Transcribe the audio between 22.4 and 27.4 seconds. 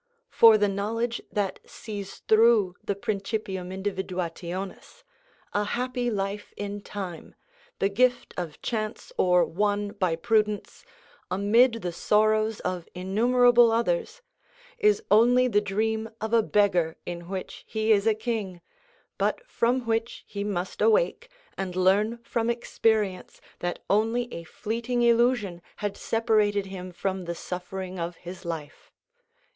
experience that only a fleeting illusion had separated him from the